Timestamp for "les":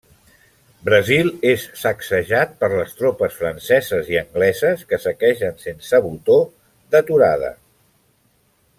2.73-2.97